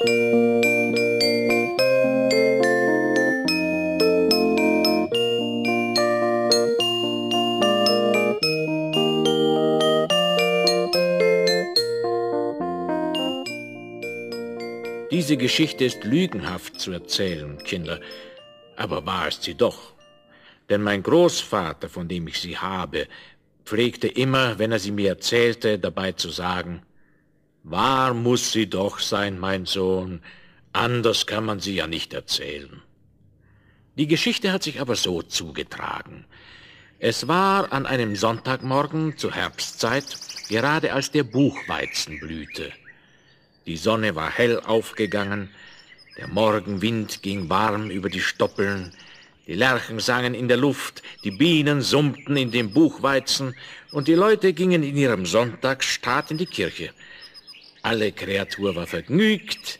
[0.00, 0.10] Diese
[15.36, 17.98] Geschichte ist lügenhaft zu erzählen, Kinder,
[18.76, 19.94] aber wahr ist sie doch.
[20.68, 23.08] Denn mein Großvater, von dem ich sie habe,
[23.64, 26.82] pflegte immer, wenn er sie mir erzählte, dabei zu sagen,
[27.62, 30.22] Wahr muss sie doch sein, mein Sohn,
[30.72, 32.82] anders kann man sie ja nicht erzählen.
[33.96, 36.24] Die Geschichte hat sich aber so zugetragen.
[37.00, 40.04] Es war an einem Sonntagmorgen zur Herbstzeit,
[40.48, 42.72] gerade als der Buchweizen blühte.
[43.66, 45.50] Die Sonne war hell aufgegangen,
[46.16, 48.92] der Morgenwind ging warm über die Stoppeln,
[49.46, 53.54] die Lerchen sangen in der Luft, die Bienen summten in dem Buchweizen
[53.92, 56.90] und die Leute gingen in ihrem Sonntagsstaat in die Kirche.
[57.88, 59.78] Alle Kreatur war vergnügt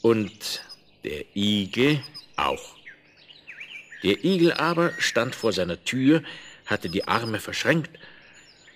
[0.00, 0.62] und
[1.04, 2.00] der Igel
[2.36, 2.74] auch.
[4.02, 6.22] Der Igel aber stand vor seiner Tür,
[6.64, 7.90] hatte die Arme verschränkt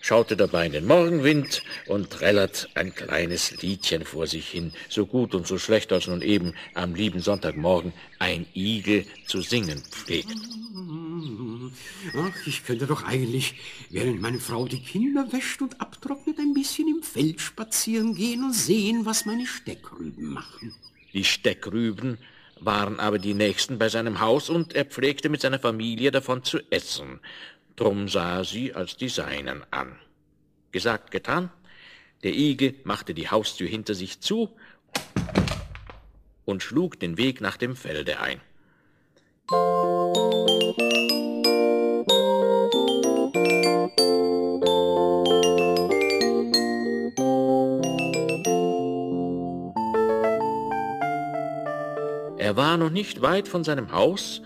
[0.04, 5.34] schaute dabei in den Morgenwind und trällert ein kleines Liedchen vor sich hin, so gut
[5.34, 10.36] und so schlecht als nun eben am lieben Sonntagmorgen ein Igel zu singen pflegt.
[12.16, 13.54] Ach, ich könnte doch eigentlich,
[13.90, 18.54] während meine Frau die Kinder wäscht und abtrocknet, ein bisschen im Feld spazieren gehen und
[18.54, 20.74] sehen, was meine Steckrüben machen.
[21.12, 22.18] Die Steckrüben
[22.60, 26.58] waren aber die nächsten bei seinem Haus und er pflegte mit seiner Familie davon zu
[26.70, 27.20] essen.
[27.76, 29.96] Drum sah er sie als die Seinen an.
[30.72, 31.50] Gesagt, getan.
[32.22, 34.50] Der Igel machte die Haustür hinter sich zu
[36.44, 38.40] und schlug den Weg nach dem Felde ein.
[52.74, 54.42] War noch nicht weit von seinem Haus,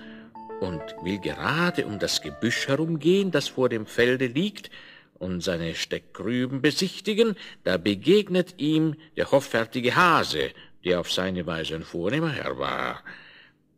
[0.60, 4.70] und will gerade um das Gebüsch herumgehen, das vor dem Felde liegt,
[5.14, 10.50] und seine Steckrüben besichtigen, da begegnet ihm der hoffärtige Hase,
[10.84, 13.02] der auf seine Weise ein vornehmer Herr war.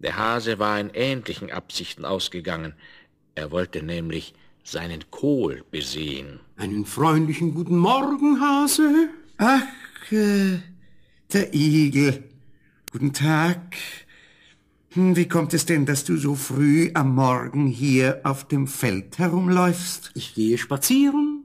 [0.00, 2.74] Der Hase war in ähnlichen Absichten ausgegangen.
[3.36, 6.40] Er wollte nämlich seinen Kohl besehen.
[6.56, 9.10] Einen freundlichen guten Morgen, Hase.
[9.38, 9.62] Ach,
[10.10, 10.58] äh,
[11.32, 12.24] der Igel.
[12.90, 13.76] Guten Tag.
[14.92, 19.18] Hm, wie kommt es denn, dass du so früh am Morgen hier auf dem Feld
[19.18, 20.10] herumläufst?
[20.14, 21.44] Ich gehe spazieren.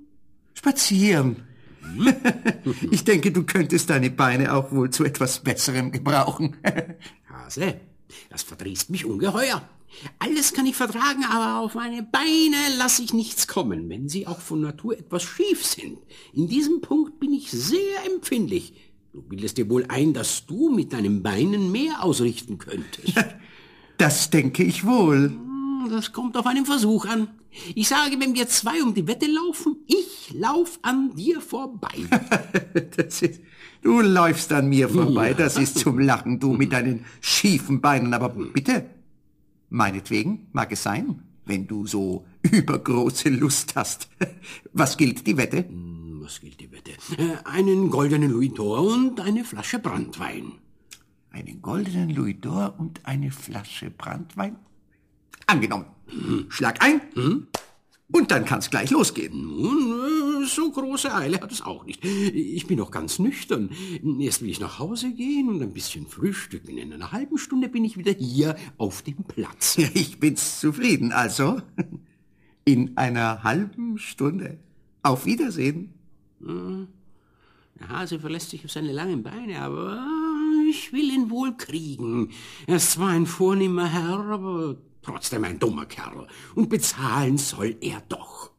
[0.56, 1.44] Spazieren?
[2.91, 6.57] ich denke, du könntest deine Beine auch wohl zu etwas Besserem gebrauchen.
[7.29, 7.79] Hase,
[8.31, 9.61] das verdrießt mich ungeheuer.
[10.17, 14.39] Alles kann ich vertragen, aber auf meine Beine lasse ich nichts kommen, wenn sie auch
[14.39, 16.00] von Natur etwas schief sind.
[16.34, 18.73] In diesem Punkt bin ich sehr empfindlich.
[19.16, 23.14] Du bildest dir wohl ein, dass du mit deinen Beinen mehr ausrichten könntest.
[23.98, 25.30] Das denke ich wohl.
[25.30, 27.30] Hm, das kommt auf einen Versuch an.
[27.76, 31.96] Ich sage, wenn wir zwei um die Wette laufen, ich lauf an dir vorbei.
[32.98, 33.40] ist,
[33.84, 35.34] du läufst an mir vorbei, ja.
[35.34, 38.14] das ist zum Lachen, du mit deinen schiefen Beinen.
[38.14, 38.90] Aber bitte,
[39.70, 44.09] meinetwegen mag es sein, wenn du so übergroße Lust hast.
[44.74, 45.64] Was gilt die Wette?
[46.25, 46.91] Hm was gilt die Wette?
[47.18, 50.53] Äh, einen goldenen Louis d'Or und eine Flasche Brandwein.
[51.30, 54.56] Einen goldenen Louis d'Or und eine Flasche Brandwein?
[55.46, 55.85] Angenommen.
[56.12, 56.46] Mhm.
[56.50, 57.02] Schlag ein.
[57.16, 57.47] Mhm.
[58.12, 59.40] Und dann kann's gleich losgehen.
[59.40, 62.03] Nun, äh, so große Eile hat es auch nicht.
[62.03, 63.69] Ich bin noch ganz nüchtern.
[64.19, 66.78] Erst will ich nach Hause gehen und ein bisschen frühstücken.
[66.78, 69.78] In einer halben Stunde bin ich wieder hier auf dem Platz.
[69.94, 71.62] Ich bin's zufrieden, also.
[72.64, 74.59] In einer halben Stunde.
[75.03, 75.94] Auf Wiedersehen.
[76.45, 76.88] Hm.
[77.79, 80.01] Der Hase verlässt sich auf seine langen Beine, aber
[80.69, 82.31] ich will ihn wohl kriegen.
[82.67, 86.28] Er ist zwar ein vornehmer Herr, aber trotzdem ein dummer Kerl.
[86.53, 88.51] Und bezahlen soll er doch.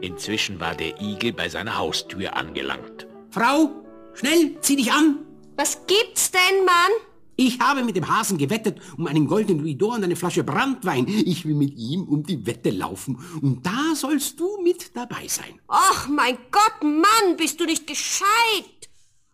[0.00, 3.06] Inzwischen war der Igel bei seiner Haustür angelangt.
[3.30, 3.70] Frau,
[4.14, 5.27] schnell, zieh dich an!
[5.58, 6.92] Was gibt's denn, Mann?
[7.34, 11.08] Ich habe mit dem Hasen gewettet um einen goldenen Louis d'Or und eine Flasche Brandwein.
[11.08, 13.18] Ich will mit ihm um die Wette laufen.
[13.42, 15.60] Und da sollst du mit dabei sein.
[15.66, 18.88] Ach, mein Gott, Mann, bist du nicht gescheit?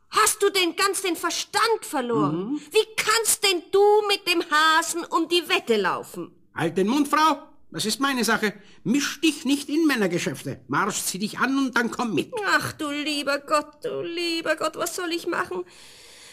[0.08, 2.52] Hast du denn ganz den Verstand verloren?
[2.52, 2.60] Mhm.
[2.70, 6.30] Wie kannst denn du mit dem Hasen um die Wette laufen?
[6.54, 7.42] Halt den Mund, Frau.
[7.70, 8.54] Das ist meine Sache.
[8.82, 10.60] Misch dich nicht in Männergeschäfte.
[10.68, 12.32] Marsch, zieh dich an und dann komm mit.
[12.46, 15.66] Ach du lieber Gott, du lieber Gott, was soll ich machen?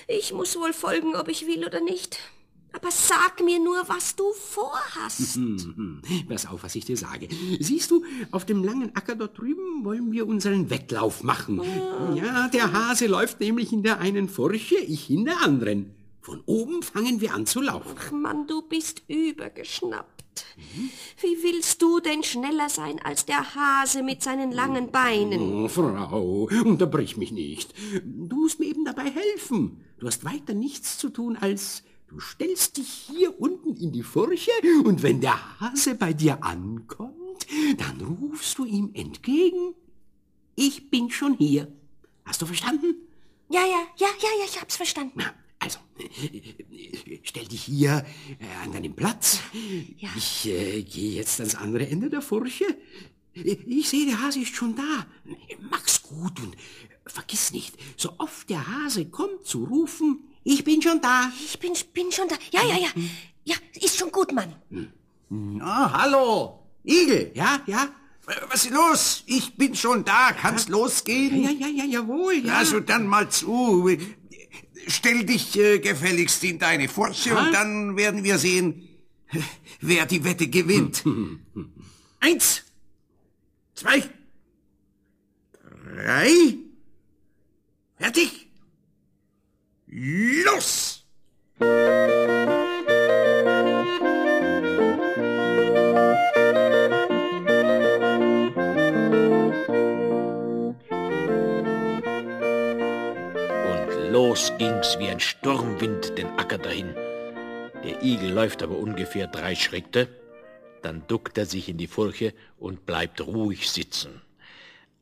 [0.07, 2.19] Ich muss wohl folgen, ob ich will oder nicht.
[2.73, 5.39] Aber sag mir nur, was du vorhast.
[6.29, 7.27] Pass auf, was ich dir sage.
[7.59, 11.61] Siehst du, auf dem langen Acker dort drüben wollen wir unseren Wettlauf machen.
[12.15, 15.93] Ja, der Hase läuft nämlich in der einen Furche, ich in der anderen.
[16.21, 17.95] Von oben fangen wir an zu laufen.
[17.99, 20.20] Ach Mann, du bist übergeschnappt.
[21.21, 25.65] Wie willst du denn schneller sein als der Hase mit seinen langen Beinen?
[25.65, 27.73] Oh, Frau, unterbrich mich nicht.
[28.03, 29.83] Du musst mir eben dabei helfen.
[29.99, 34.51] Du hast weiter nichts zu tun, als du stellst dich hier unten in die Furche
[34.83, 37.45] und wenn der Hase bei dir ankommt,
[37.77, 39.73] dann rufst du ihm entgegen,
[40.55, 41.71] ich bin schon hier.
[42.25, 42.95] Hast du verstanden?
[43.49, 45.13] Ja, ja, ja, ja, ja, ich hab's verstanden.
[45.15, 45.79] Na, also,
[47.23, 48.05] stell dich hier
[48.39, 49.39] äh, an deinen Platz.
[49.97, 50.09] Ja.
[50.15, 52.65] Ich äh, gehe jetzt ans andere Ende der Furche.
[53.33, 55.05] Ich sehe, der Hase ist schon da.
[55.69, 56.55] Mach's gut und
[57.05, 61.31] vergiss nicht, so oft der Hase kommt, zu rufen, ich bin schon da.
[61.45, 62.35] Ich bin, bin schon da.
[62.51, 62.89] Ja, ja, ja.
[63.43, 64.55] Ja, ist schon gut, Mann.
[65.61, 67.31] Ah, hallo, Igel.
[67.35, 67.89] Ja, ja,
[68.49, 69.23] Was ist los?
[69.27, 70.31] Ich bin schon da.
[70.31, 71.43] Kannst losgehen?
[71.43, 72.57] ja, ja, ja, jawohl, ja.
[72.57, 73.89] Also dann mal zu.
[74.87, 78.87] Stell dich äh, gefälligst in deine Furche und dann werden wir sehen,
[79.81, 81.03] wer die Wette gewinnt.
[82.19, 82.63] Eins,
[104.11, 106.93] los ging's wie ein Sturmwind den Acker dahin.
[107.83, 110.09] Der Igel läuft aber ungefähr drei Schritte,
[110.81, 114.21] dann duckt er sich in die Furche und bleibt ruhig sitzen.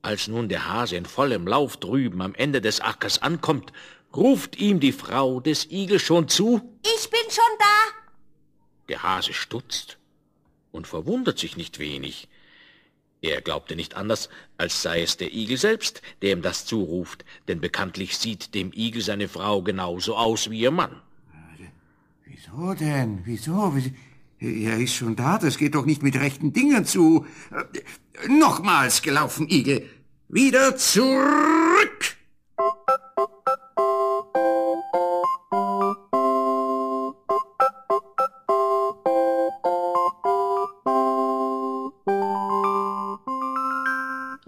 [0.04, 3.74] Als nun der Hase in vollem Lauf drüben am Ende des Ackers ankommt,
[4.16, 6.62] ruft ihm die Frau des Igels schon zu.
[6.84, 7.66] Ich bin schon da.
[8.90, 9.98] Der Hase stutzt
[10.72, 12.28] und verwundert sich nicht wenig.
[13.22, 17.60] Er glaubte nicht anders, als sei es der Igel selbst, der ihm das zuruft, denn
[17.60, 21.02] bekanntlich sieht dem Igel seine Frau genauso aus wie ihr Mann.
[22.26, 23.20] Wieso denn?
[23.26, 23.76] Wieso?
[23.76, 23.94] Wie-
[24.40, 27.26] Er ist schon da, das geht doch nicht mit rechten Dingen zu.
[27.52, 29.86] Äh, Nochmals gelaufen, Igel.
[30.30, 31.69] Wieder zurück!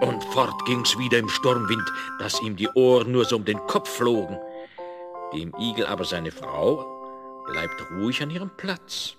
[0.02, 1.88] Und fort ging's wieder im Sturmwind,
[2.20, 4.38] dass ihm die Ohren nur so um den Kopf flogen.
[5.34, 6.86] Dem Igel aber seine Frau
[7.48, 9.16] bleibt ruhig an ihrem Platz.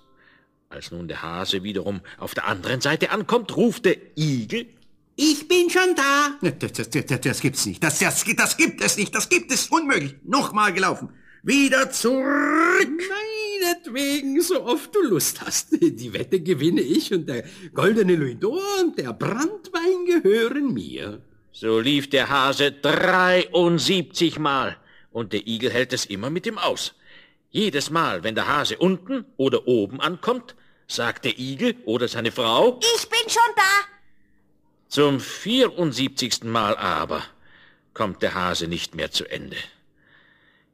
[0.68, 4.66] Als nun der Hase wiederum auf der anderen Seite ankommt, ruft der Igel,
[5.14, 6.50] Ich bin schon da.
[6.58, 7.82] Das, das, das, das gibt's nicht.
[7.84, 9.14] Das, das, das gibt es nicht.
[9.14, 10.16] Das gibt es unmöglich.
[10.24, 11.10] Nochmal gelaufen.
[11.42, 13.02] Wieder zurück!
[13.62, 15.72] Meinetwegen, so oft du Lust hast.
[15.80, 17.44] Die Wette gewinne ich und der
[17.74, 21.22] goldene Louis d'Or und der Brandwein gehören mir.
[21.52, 24.76] So lief der Hase 73 Mal
[25.10, 26.94] und der Igel hält es immer mit ihm aus.
[27.50, 30.54] Jedes Mal, wenn der Hase unten oder oben ankommt,
[30.88, 33.62] sagt der Igel oder seine Frau, Ich bin schon da.
[34.88, 36.44] zum 74.
[36.44, 37.22] Mal aber
[37.94, 39.56] kommt der Hase nicht mehr zu Ende.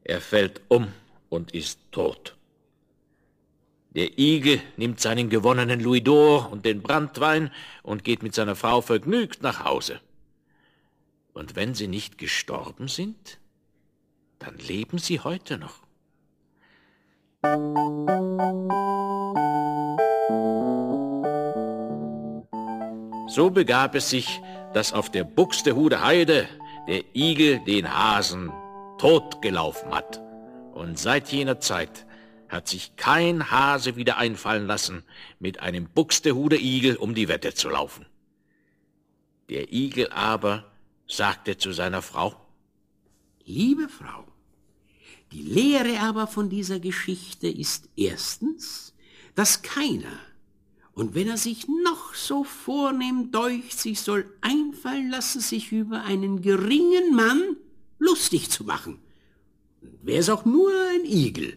[0.05, 0.89] Er fällt um
[1.29, 2.38] und ist tot.
[3.99, 7.51] Der Igel nimmt seinen gewonnenen Louis d'Or und den Brandwein
[7.83, 9.99] und geht mit seiner Frau vergnügt nach Hause.
[11.33, 13.41] Und wenn sie nicht gestorben sind,
[14.39, 15.83] dann leben sie heute noch.
[23.27, 24.41] So begab es sich,
[24.75, 26.49] dass auf der Buxtehude Heide
[26.87, 28.53] der Igel den Hasen
[28.99, 30.21] totgelaufen hat.
[30.73, 32.07] Und seit jener Zeit
[32.49, 35.03] hat sich kein Hase wieder einfallen lassen,
[35.39, 38.07] mit einem Buxtehuder Igel um die Wette zu laufen.
[39.49, 40.71] Der Igel aber
[41.07, 42.35] sagte zu seiner Frau,
[43.45, 44.27] Liebe Frau,
[45.33, 48.95] die Lehre aber von dieser Geschichte ist erstens,
[49.35, 50.19] dass keiner,
[50.93, 56.43] und wenn er sich noch so vornehm deucht, sich soll einfallen lassen, sich über einen
[56.43, 57.57] geringen Mann
[57.99, 58.99] lustig zu machen.
[60.03, 61.57] Wäre es auch nur ein Igel.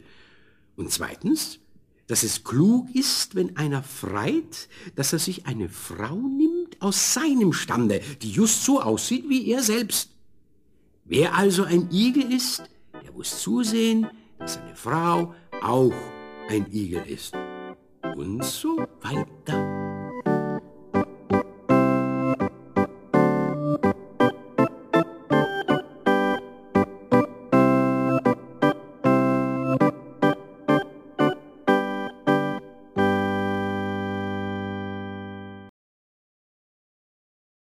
[0.82, 1.60] Und zweitens,
[2.08, 7.54] dass es klug ist, wenn einer freit, dass er sich eine Frau nimmt aus seinem
[7.54, 10.10] Stande, die just so aussieht wie er selbst.
[11.06, 12.64] Wer also ein Igel ist,
[13.04, 14.08] der muss zusehen,
[14.40, 15.94] dass seine Frau auch
[16.50, 17.36] ein Igel ist.
[18.16, 19.71] Und so weiter